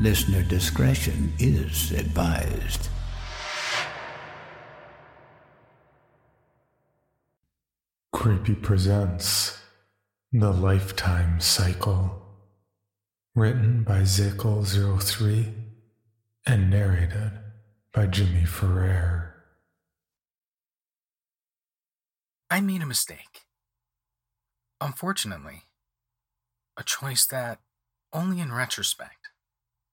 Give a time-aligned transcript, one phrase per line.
[0.00, 2.88] Listener discretion is advised.
[8.12, 9.60] Creepy presents
[10.32, 12.20] The Lifetime Cycle.
[13.34, 15.54] Written by Zaikel03
[16.46, 17.32] and narrated
[17.94, 19.34] by Jimmy Ferrer.
[22.50, 23.46] I made a mistake.
[24.80, 25.62] Unfortunately,
[26.76, 27.60] a choice that,
[28.12, 29.21] only in retrospect,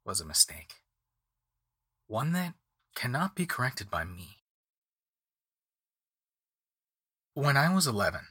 [0.09, 0.74] was a mistake.
[2.08, 2.56] One that
[2.96, 4.38] cannot be corrected by me.
[7.36, 8.22] When I was 11,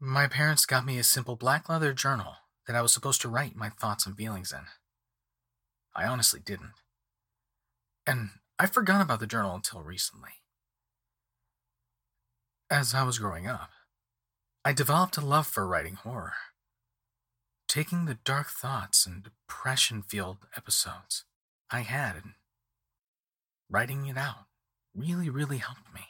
[0.00, 2.34] my parents got me a simple black leather journal
[2.66, 4.64] that I was supposed to write my thoughts and feelings in.
[5.94, 6.72] I honestly didn't.
[8.04, 10.42] And I forgot about the journal until recently.
[12.68, 13.70] As I was growing up,
[14.64, 16.32] I developed a love for writing horror.
[17.68, 21.24] Taking the dark thoughts and depression filled episodes
[21.70, 22.32] I had and
[23.70, 24.46] writing it out
[24.94, 26.02] really, really helped me.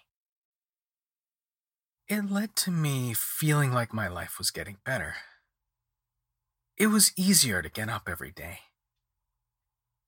[2.08, 5.14] It led to me feeling like my life was getting better.
[6.76, 8.58] It was easier to get up every day.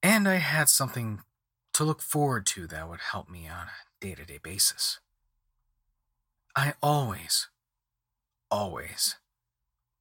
[0.02, 1.22] And I had something
[1.72, 5.00] to look forward to that would help me on a day to day basis.
[6.56, 7.48] I always,
[8.50, 9.16] always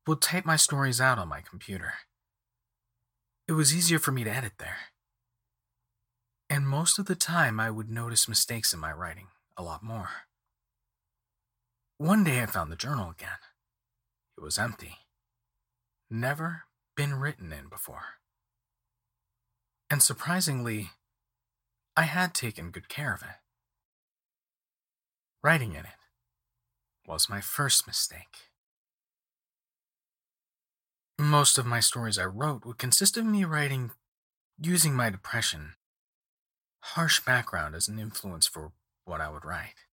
[0.05, 1.93] would type my stories out on my computer.
[3.47, 4.77] It was easier for me to edit there.
[6.49, 9.27] And most of the time, I would notice mistakes in my writing
[9.57, 10.09] a lot more.
[11.97, 13.39] One day I found the journal again.
[14.37, 14.97] It was empty.
[16.09, 16.63] Never
[16.95, 18.19] been written in before.
[19.89, 20.91] And surprisingly,
[21.95, 23.37] I had taken good care of it.
[25.43, 25.99] Writing in it
[27.07, 28.52] was my first mistake.
[31.23, 33.91] Most of my stories I wrote would consist of me writing
[34.59, 35.75] using my depression,
[36.81, 38.73] harsh background as an influence for
[39.05, 39.85] what I would write.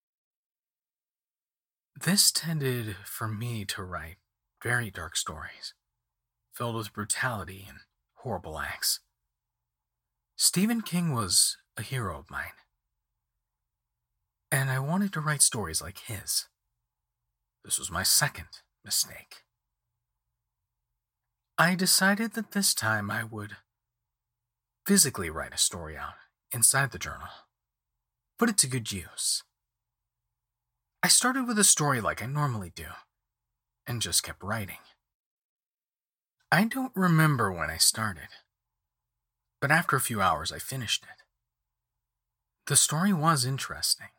[1.95, 4.15] This tended for me to write
[4.63, 5.75] very dark stories,
[6.51, 7.77] filled with brutality and
[8.15, 8.99] horrible acts.
[10.35, 12.57] Stephen King was a hero of mine,
[14.51, 16.47] and I wanted to write stories like his.
[17.63, 18.47] This was my second
[18.83, 19.43] mistake.
[21.61, 23.57] I decided that this time I would
[24.87, 26.13] physically write a story out
[26.53, 27.27] inside the journal,
[28.37, 29.43] put it to good use.
[31.03, 32.85] I started with a story like I normally do,
[33.85, 34.77] and just kept writing.
[36.49, 38.29] I don't remember when I started,
[39.59, 41.23] but after a few hours I finished it.
[42.67, 44.11] The story was interesting,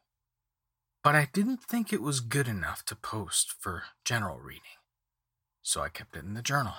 [1.02, 4.76] but I didn't think it was good enough to post for general reading.
[5.62, 6.75] so I kept it in the journal.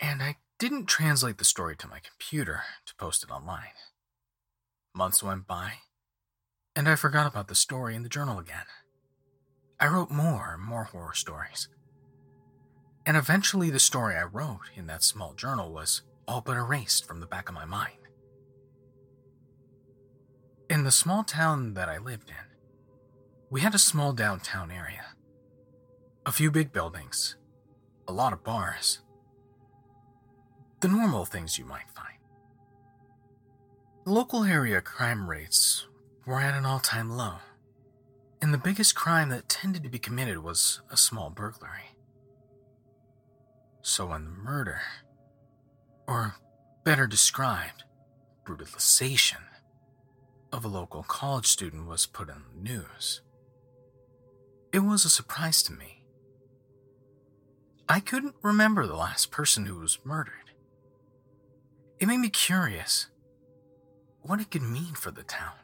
[0.00, 3.74] And I didn't translate the story to my computer to post it online.
[4.94, 5.74] Months went by,
[6.74, 8.66] and I forgot about the story in the journal again.
[9.80, 11.68] I wrote more and more horror stories.
[13.06, 17.20] And eventually, the story I wrote in that small journal was all but erased from
[17.20, 17.94] the back of my mind.
[20.68, 22.36] In the small town that I lived in,
[23.50, 25.06] we had a small downtown area.
[26.26, 27.36] A few big buildings,
[28.06, 29.00] a lot of bars.
[30.80, 32.18] The normal things you might find.
[34.04, 35.86] Local area crime rates
[36.24, 37.36] were at an all time low,
[38.40, 41.96] and the biggest crime that tended to be committed was a small burglary.
[43.82, 44.80] So when the murder,
[46.06, 46.36] or
[46.84, 47.84] better described,
[48.44, 49.38] brutalization,
[50.52, 53.20] of a local college student was put in the news,
[54.72, 56.04] it was a surprise to me.
[57.88, 60.47] I couldn't remember the last person who was murdered.
[62.00, 63.08] It made me curious
[64.22, 65.54] what it could mean for the town.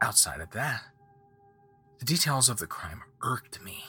[0.00, 0.82] Outside of that,
[1.98, 3.84] the details of the crime irked me.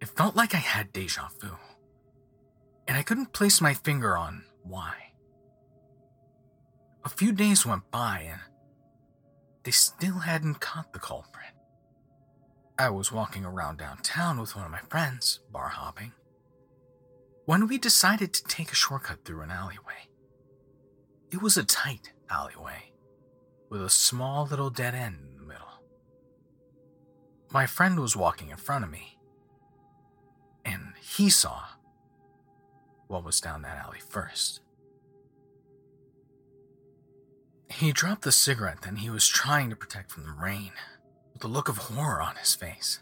[0.00, 1.50] It felt like I had deja vu,
[2.88, 4.94] and I couldn't place my finger on why.
[7.04, 8.40] A few days went by and
[9.64, 11.52] they still hadn't caught the culprit.
[12.78, 16.12] I was walking around downtown with one of my friends, bar hopping,
[17.44, 20.08] when we decided to take a shortcut through an alleyway.
[21.30, 22.92] It was a tight alleyway
[23.68, 25.82] with a small little dead end in the middle.
[27.52, 29.18] My friend was walking in front of me,
[30.64, 31.62] and he saw
[33.06, 34.60] what was down that alley first.
[37.68, 40.72] He dropped the cigarette that he was trying to protect from the rain
[41.32, 43.00] with a look of horror on his face.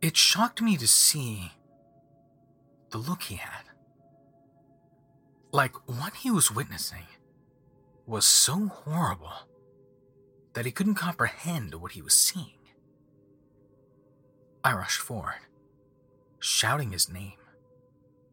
[0.00, 1.52] It shocked me to see
[2.90, 3.64] the look he had.
[5.52, 7.06] Like what he was witnessing
[8.06, 9.48] was so horrible
[10.54, 12.58] that he couldn't comprehend what he was seeing.
[14.64, 15.40] I rushed forward,
[16.40, 17.38] shouting his name,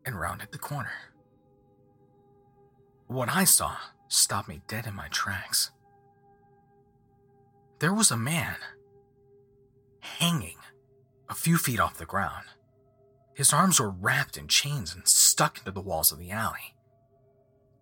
[0.06, 1.12] and rounded the corner.
[3.08, 3.76] What I saw
[4.08, 5.72] stopped me dead in my tracks
[7.80, 8.56] there was a man
[10.00, 10.58] hanging
[11.30, 12.46] a few feet off the ground.
[13.36, 16.74] His arms were wrapped in chains and stuck into the walls of the alley,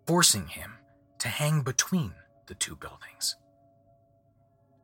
[0.07, 0.73] forcing him
[1.19, 2.15] to hang between
[2.47, 3.35] the two buildings.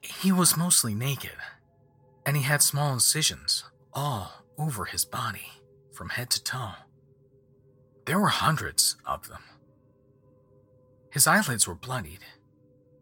[0.01, 1.37] He was mostly naked,
[2.23, 3.63] and he had small incisions
[3.93, 5.47] all over his body
[5.91, 6.73] from head to toe.
[8.05, 9.41] There were hundreds of them.
[11.11, 12.23] His eyelids were bloodied,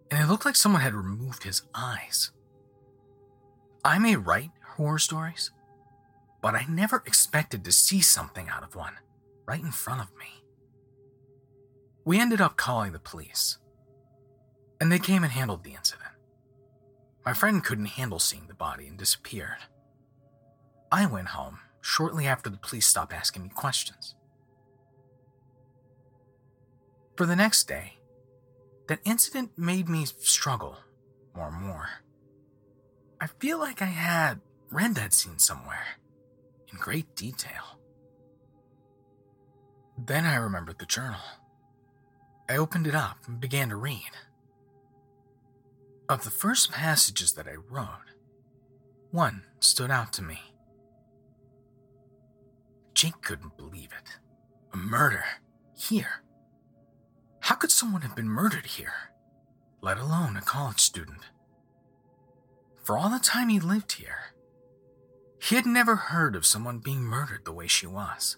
[0.10, 2.32] and it looked like someone had removed his eyes.
[3.84, 5.52] I may write horror stories,
[6.48, 8.94] but I never expected to see something out of one
[9.46, 10.46] right in front of me.
[12.06, 13.58] We ended up calling the police,
[14.80, 16.14] and they came and handled the incident.
[17.26, 19.58] My friend couldn't handle seeing the body and disappeared.
[20.90, 24.16] I went home shortly after the police stopped asking me questions.
[27.18, 27.98] For the next day,
[28.88, 30.78] that incident made me struggle
[31.36, 31.90] more and more.
[33.20, 34.40] I feel like I had
[34.72, 35.98] read that scene somewhere
[36.78, 37.80] great detail.
[39.98, 41.20] Then I remembered the journal.
[42.50, 44.12] I opened it up and began to read.
[46.08, 48.14] Of the first passages that I wrote,
[49.12, 50.40] one stood out to me.
[52.94, 54.20] Jake couldn't believe it.
[54.74, 55.24] A murder
[55.76, 56.24] here
[57.48, 59.14] how could someone have been murdered here,
[59.80, 61.22] let alone a college student?
[62.84, 64.34] For all the time he lived here,
[65.40, 68.38] he had never heard of someone being murdered the way she was,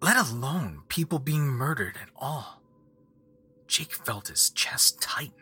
[0.00, 2.62] let alone people being murdered at all.
[3.66, 5.32] Jake felt his chest tighten.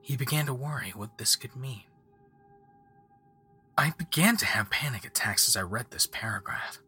[0.00, 1.84] He began to worry what this could mean.
[3.78, 6.78] I began to have panic attacks as I read this paragraph.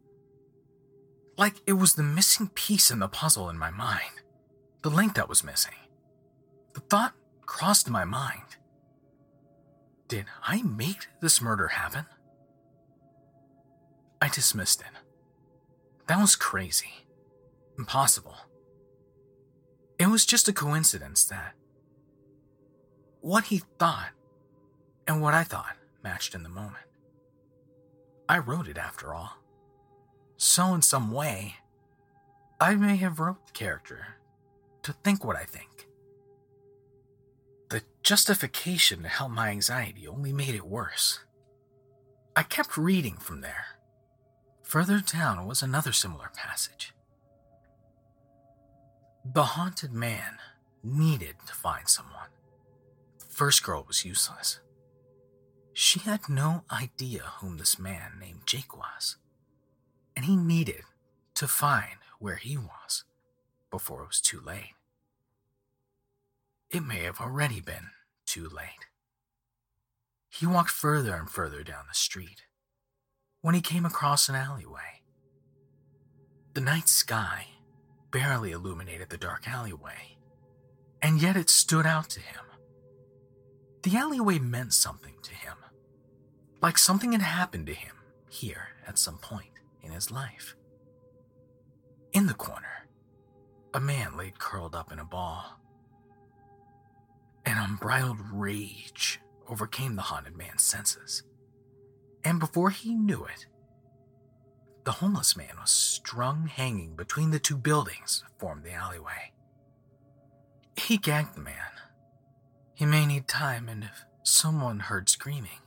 [1.37, 4.21] Like it was the missing piece in the puzzle in my mind
[4.85, 5.73] the link that was missing.
[6.73, 7.15] The thought
[7.47, 8.57] crossed my mind
[10.07, 12.05] Did I make this murder happen?
[14.21, 14.87] I dismissed it.
[16.07, 17.05] That was crazy.
[17.77, 18.35] Impossible.
[19.97, 21.53] It was just a coincidence that
[23.21, 24.11] what he thought
[25.07, 26.85] and what I thought matched in the moment.
[28.27, 29.37] I wrote it after all.
[30.37, 31.55] So, in some way,
[32.59, 34.17] I may have wrote the character
[34.83, 35.87] to think what I think.
[37.69, 41.19] The justification to help my anxiety only made it worse.
[42.35, 43.74] I kept reading from there.
[44.65, 46.91] Further down was another similar passage.
[49.23, 50.39] The haunted man
[50.83, 52.29] needed to find someone.
[53.19, 54.59] The first girl was useless.
[55.73, 59.17] She had no idea whom this man named Jake was,
[60.15, 60.81] and he needed
[61.35, 63.03] to find where he was
[63.69, 64.73] before it was too late.
[66.71, 67.91] It may have already been
[68.25, 68.87] too late.
[70.27, 72.44] He walked further and further down the street
[73.45, 75.03] when he came across an alleyway.
[76.55, 77.45] The night sky
[78.09, 80.17] barely illuminated the dark alleyway,
[80.99, 82.41] and yet it stood out to him.
[83.83, 85.57] The alleyway meant something to him,
[86.59, 87.93] like something had happened to him
[88.31, 90.55] here at some point in his life.
[92.13, 92.87] In the corner,
[93.75, 95.59] a man lay curled up in a ball.
[97.45, 101.21] An unbridled rage overcame the haunted man's senses.
[102.25, 103.45] And before he knew it,
[104.83, 109.31] the homeless man was strung hanging between the two buildings that formed the alleyway.
[110.75, 111.55] He gagged the man.
[112.73, 115.61] He may need time, and if someone heard screaming,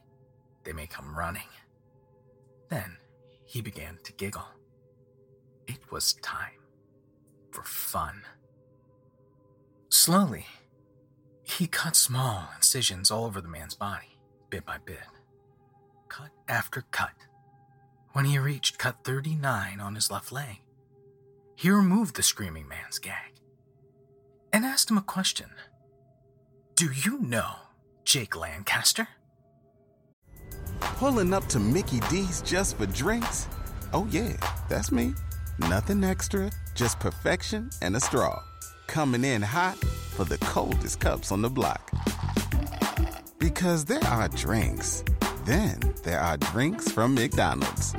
[0.65, 1.49] they may come running.
[2.69, 2.99] Then
[3.47, 4.49] he began to giggle.
[5.67, 6.61] It was time
[7.53, 8.23] for fun.
[9.89, 10.47] Slowly,
[11.43, 14.19] he cut small incisions all over the man's body,
[14.51, 14.99] bit by bit.
[16.09, 17.13] Cut after cut.
[18.13, 20.63] When he reached cut 39 on his left leg,
[21.55, 23.33] he removed the screaming man's gag
[24.53, 25.51] and asked him a question
[26.75, 27.53] Do you know
[28.05, 29.09] Jake Lancaster?
[30.81, 33.49] Pulling up to Mickey D's just for drinks?
[33.93, 34.37] Oh, yeah,
[34.69, 35.15] that's me.
[35.59, 38.43] Nothing extra, just perfection and a straw.
[38.87, 41.91] Coming in hot for the coldest cups on the block.
[43.39, 45.05] Because there are drinks,
[45.49, 47.95] then there are drinks from McDonald's.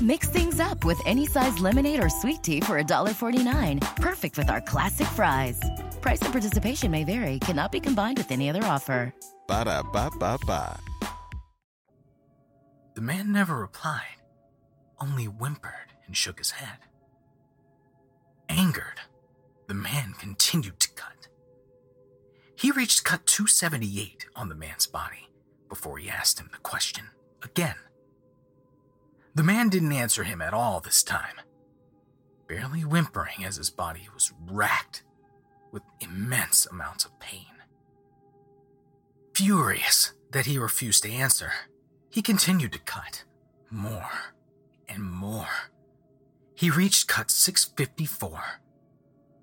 [0.00, 3.96] Mix things up with any size lemonade or sweet tea for $1.49.
[3.96, 5.60] Perfect with our classic fries.
[6.00, 9.12] Price and participation may vary, cannot be combined with any other offer.
[9.46, 10.80] Ba da ba ba ba.
[12.94, 14.22] The man never replied,
[15.00, 16.78] only whimpered and shook his head.
[18.48, 19.00] Angered,
[19.66, 21.28] the man continued to cut.
[22.56, 25.27] He reached cut 278 on the man's body
[25.68, 27.04] before he asked him the question
[27.42, 27.76] again.
[29.34, 31.36] The man didn't answer him at all this time,
[32.48, 35.04] barely whimpering as his body was racked
[35.70, 37.44] with immense amounts of pain.
[39.34, 41.52] Furious that he refused to answer,
[42.10, 43.24] he continued to cut
[43.70, 44.34] more
[44.88, 45.70] and more.
[46.54, 48.60] He reached cut 654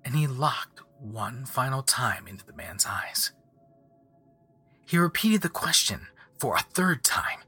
[0.04, 3.32] and he locked one final time into the man's eyes.
[4.86, 7.40] He repeated the question for a third time.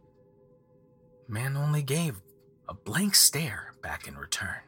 [1.29, 2.21] Man only gave
[2.69, 4.61] a blank stare back in return.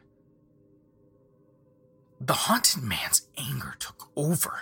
[2.19, 4.61] The haunted man's anger took over,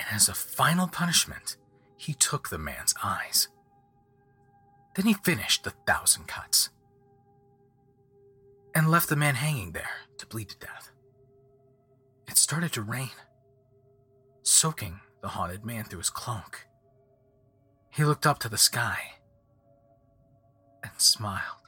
[0.00, 1.56] and as a final punishment,
[1.96, 3.48] he took the man's eyes.
[4.96, 6.70] Then he finished the thousand cuts
[8.74, 10.90] and left the man hanging there to bleed to death.
[12.28, 13.10] It started to rain,
[14.42, 16.67] soaking the haunted man through his cloak.
[17.98, 19.14] He looked up to the sky
[20.84, 21.66] and smiled.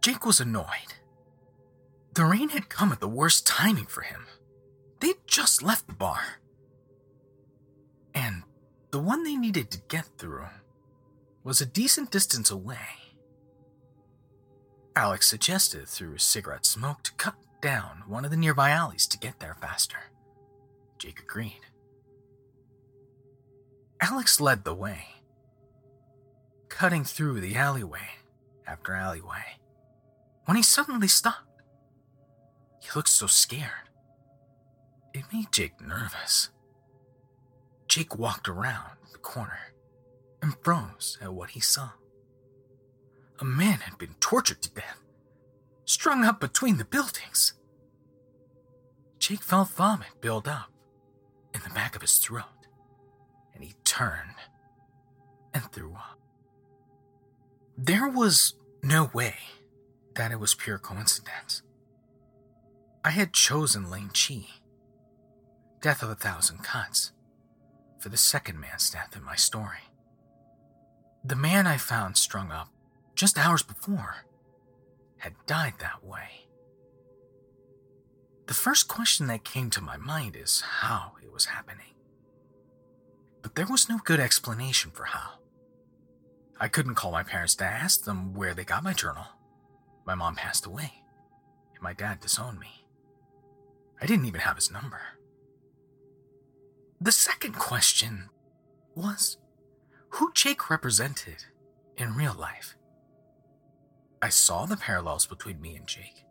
[0.00, 0.94] Jake was annoyed.
[2.14, 4.26] The rain had come at the worst timing for him.
[5.00, 6.38] They'd just left the bar.
[8.14, 8.44] And
[8.92, 10.46] the one they needed to get through
[11.42, 13.16] was a decent distance away.
[14.94, 19.40] Alex suggested through cigarette smoke to cut down one of the nearby alleys to get
[19.40, 20.12] there faster.
[20.96, 21.73] Jake agreed.
[24.04, 25.06] Alex led the way,
[26.68, 28.18] cutting through the alleyway
[28.66, 29.56] after alleyway,
[30.44, 31.62] when he suddenly stopped.
[32.80, 33.88] He looked so scared.
[35.14, 36.50] It made Jake nervous.
[37.88, 39.72] Jake walked around the corner
[40.42, 41.92] and froze at what he saw.
[43.40, 45.00] A man had been tortured to death
[45.86, 47.54] strung up between the buildings.
[49.18, 50.70] Jake felt vomit build up
[51.54, 52.63] in the back of his throat,
[53.54, 54.36] and he turned
[55.52, 56.18] and threw up.
[57.76, 59.36] There was no way
[60.14, 61.62] that it was pure coincidence.
[63.04, 64.46] I had chosen Ling Chi,
[65.80, 67.12] Death of a Thousand Cuts,
[67.98, 69.90] for the second man's death in my story.
[71.24, 72.68] The man I found strung up
[73.14, 74.24] just hours before
[75.18, 76.46] had died that way.
[78.46, 81.93] The first question that came to my mind is how it was happening.
[83.44, 85.32] But there was no good explanation for how.
[86.58, 89.26] I couldn't call my parents to ask them where they got my journal.
[90.06, 90.94] My mom passed away,
[91.74, 92.86] and my dad disowned me.
[94.00, 95.00] I didn't even have his number.
[97.02, 98.30] The second question
[98.94, 99.36] was
[100.08, 101.44] who Jake represented
[101.98, 102.76] in real life.
[104.22, 106.24] I saw the parallels between me and Jake,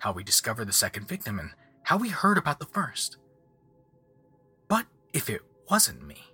[0.00, 1.52] how we discovered the second victim, and
[1.84, 3.16] how we heard about the first.
[4.68, 5.40] But if it
[5.70, 6.29] wasn't me,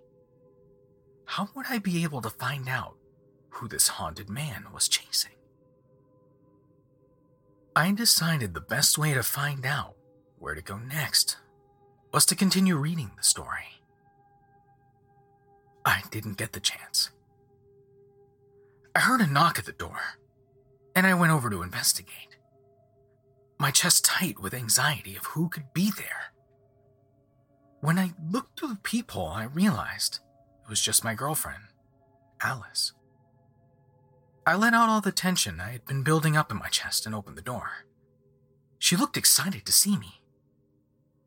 [1.27, 2.97] how would I be able to find out
[3.51, 5.33] who this haunted man was chasing?
[7.75, 9.97] I decided the best way to find out
[10.39, 11.37] where to go next
[12.13, 13.83] was to continue reading the story.
[15.85, 17.11] I didn't get the chance.
[18.95, 20.01] I heard a knock at the door,
[20.95, 22.39] and I went over to investigate.
[23.59, 26.33] My chest tight with anxiety of who could be there.
[27.81, 30.21] When I looked through the peephole, I realized
[30.67, 31.63] it was just my girlfriend,
[32.43, 32.93] Alice.
[34.45, 37.15] I let out all the tension I had been building up in my chest and
[37.15, 37.87] opened the door.
[38.81, 40.23] She looked excited to see me,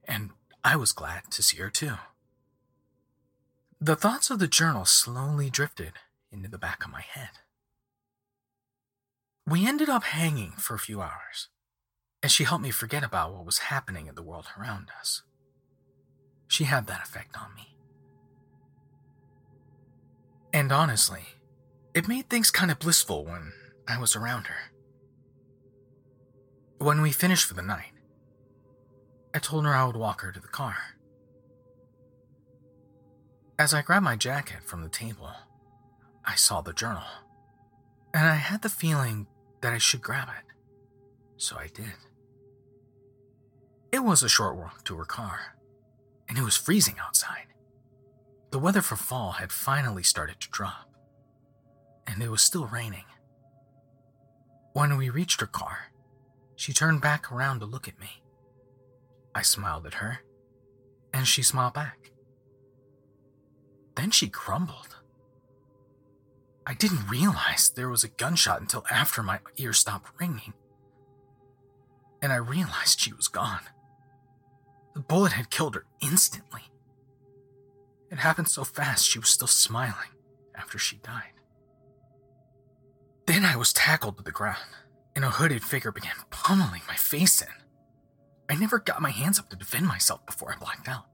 [0.06, 0.32] and
[0.62, 1.94] I was glad to see her too.
[3.80, 5.94] The thoughts of the journal slowly drifted
[6.34, 7.30] into the back of my head.
[9.48, 11.48] We ended up hanging for a few hours,
[12.22, 15.24] and she helped me forget about what was happening in the world around us.
[16.50, 17.79] She had that effect on me.
[20.54, 21.22] And honestly,
[21.94, 23.54] it made things kind of blissful when
[23.88, 24.72] I was around her.
[26.80, 27.92] When we finished for the night,
[29.34, 30.78] I told her I would walk her to the car.
[33.60, 35.30] As I grabbed my jacket from the table,
[36.26, 37.04] I saw the journal,
[38.14, 39.28] and I had the feeling
[39.62, 40.54] that I should grab it.
[41.38, 41.94] So I did.
[43.92, 45.58] It was a short walk to her car,
[46.28, 47.48] and it was freezing outside.
[48.52, 50.90] The weather for fall had finally started to drop,
[52.08, 53.06] and it was still raining.
[54.74, 55.92] When we reached her car,
[56.56, 58.24] she turned back around to look at me.
[59.36, 60.20] I smiled at her,
[61.14, 62.12] and she smiled back.
[63.96, 64.96] Then she crumbled.
[66.66, 70.54] I didn't realize there was a gunshot until after my ear stopped ringing.
[72.22, 73.62] And I realized she was gone.
[74.94, 76.62] The bullet had killed her instantly.
[78.12, 80.10] It happened so fast she was still smiling
[80.56, 81.34] after she died.
[83.28, 84.58] Then I was tackled to the ground,
[85.16, 87.48] and a hooded figure began pummeling my face in.
[88.50, 91.06] I never got my hands up to defend myself before I blacked out.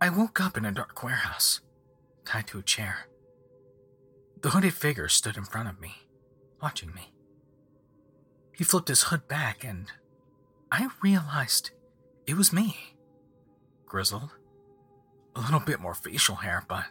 [0.00, 1.60] I woke up in a dark warehouse,
[2.24, 3.06] tied to a chair.
[4.42, 5.94] The hooded figure stood in front of me,
[6.60, 7.12] watching me.
[8.52, 9.86] He flipped his hood back, and
[10.72, 11.70] I realized
[12.26, 12.76] it was me.
[13.86, 14.35] Grizzled,
[15.36, 16.86] a little bit more facial hair, but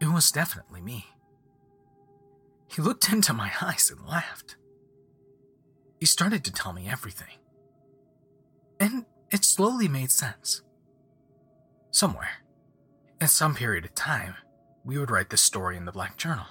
[0.00, 1.06] it was definitely me.
[2.68, 4.56] He looked into my eyes and laughed.
[5.98, 7.38] He started to tell me everything.
[8.78, 10.62] And it slowly made sense
[11.90, 12.42] somewhere.
[13.20, 14.34] In some period of time,
[14.84, 16.46] we would write this story in the Black Journal.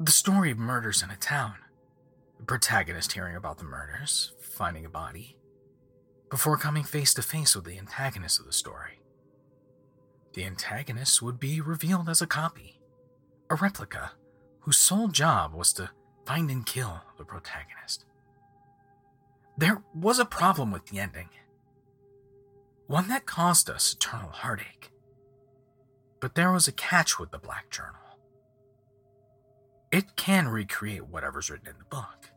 [0.00, 1.54] The story of murders in a town.
[2.38, 5.36] The protagonist hearing about the murders, finding a body,
[6.30, 8.99] before coming face to face with the antagonist of the story.
[10.34, 12.80] The antagonist would be revealed as a copy,
[13.50, 14.12] a replica
[14.60, 15.90] whose sole job was to
[16.26, 18.04] find and kill the protagonist.
[19.58, 21.28] There was a problem with the ending
[22.90, 24.90] one that caused us eternal heartache.
[26.18, 27.94] But there was a catch with the Black Journal.
[29.92, 32.30] It can recreate whatever's written in the book.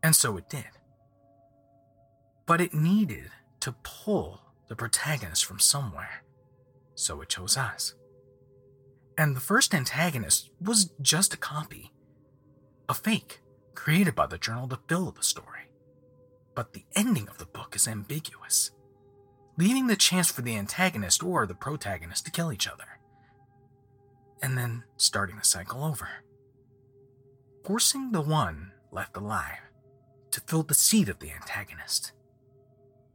[0.00, 0.78] And so it did.
[2.46, 6.22] But it needed to pull the protagonist from somewhere,
[6.98, 7.94] so it chose us.
[9.16, 11.92] And the first antagonist was just a copy,
[12.88, 13.40] a fake
[13.74, 15.70] created by the journal to fill the story.
[16.54, 18.72] But the ending of the book is ambiguous
[19.58, 23.00] leaving the chance for the antagonist or the protagonist to kill each other.
[24.40, 26.08] And then starting the cycle over.
[27.66, 29.58] Forcing the one left alive
[30.30, 32.12] to fill the seat of the antagonist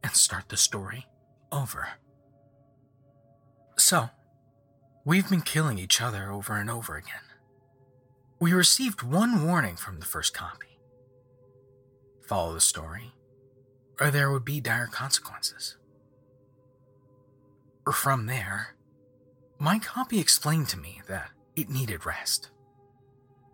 [0.02, 1.06] and start the story
[1.50, 1.88] over.
[3.94, 4.10] So,
[5.04, 7.22] we've been killing each other over and over again.
[8.40, 10.80] We received one warning from the first copy
[12.26, 13.12] follow the story,
[14.00, 15.76] or there would be dire consequences.
[17.92, 18.74] From there,
[19.60, 22.50] my copy explained to me that it needed rest.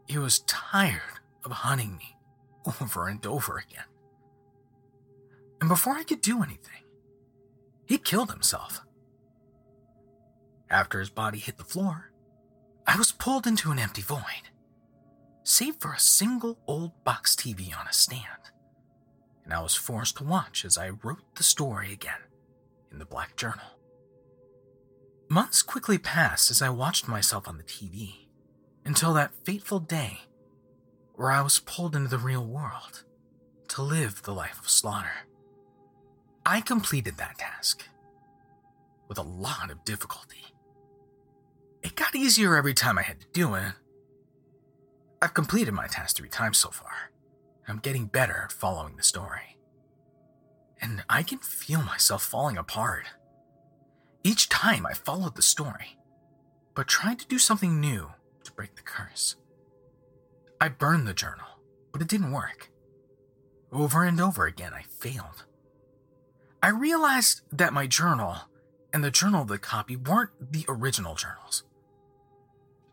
[0.08, 2.16] It was tired of hunting me
[2.80, 3.90] over and over again.
[5.60, 6.84] And before I could do anything,
[7.84, 8.80] he killed himself.
[10.70, 12.12] After his body hit the floor,
[12.86, 14.50] I was pulled into an empty void,
[15.42, 18.52] save for a single old box TV on a stand,
[19.44, 22.20] and I was forced to watch as I wrote the story again
[22.92, 23.78] in the black journal.
[25.28, 28.26] Months quickly passed as I watched myself on the TV
[28.84, 30.20] until that fateful day
[31.14, 33.04] where I was pulled into the real world
[33.68, 35.26] to live the life of slaughter.
[36.46, 37.84] I completed that task
[39.08, 40.44] with a lot of difficulty.
[41.82, 43.72] It got easier every time I had to do it.
[45.22, 47.10] I've completed my task three times so far.
[47.68, 49.56] I'm getting better at following the story.
[50.80, 53.04] And I can feel myself falling apart.
[54.24, 55.98] Each time I followed the story,
[56.74, 58.10] but tried to do something new
[58.44, 59.36] to break the curse.
[60.60, 61.46] I burned the journal,
[61.92, 62.70] but it didn't work.
[63.72, 65.44] Over and over again, I failed.
[66.62, 68.36] I realized that my journal
[68.92, 71.62] and the journal of the copy weren't the original journals.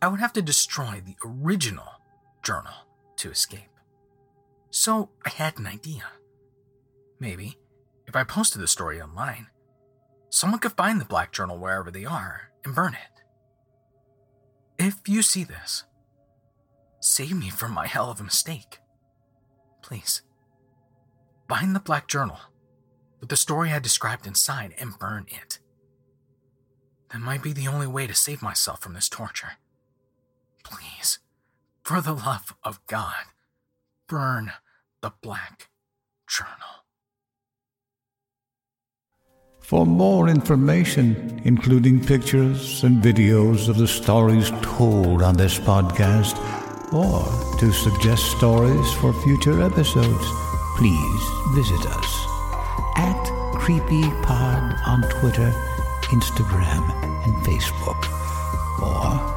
[0.02, 1.88] I would have to destroy the original
[2.44, 2.74] journal
[3.18, 3.70] to escape.
[4.70, 6.04] So I had an idea.
[7.20, 7.58] Maybe,
[8.06, 9.48] if I posted the story online,
[10.30, 13.24] someone could find the black journal wherever they are and burn it.
[14.78, 15.84] If you see this,
[17.00, 18.80] save me from my hell of a mistake.
[19.82, 20.22] Please.
[21.48, 22.38] Bind the black journal
[23.20, 25.60] with the story I described inside and burn it.
[27.12, 29.54] That might be the only way to save myself from this torture.
[30.70, 31.20] Please,
[31.84, 33.26] for the love of God,
[34.08, 34.52] burn
[35.02, 35.70] the black
[36.28, 36.84] journal.
[39.62, 46.36] For more information, including pictures and videos of the stories told on this podcast,
[46.94, 47.26] or
[47.60, 50.26] to suggest stories for future episodes,
[50.78, 52.28] please visit us
[52.96, 53.22] at
[53.60, 55.52] CreepyPod on Twitter,
[56.12, 56.90] Instagram,
[57.26, 58.02] and Facebook,
[58.82, 59.37] or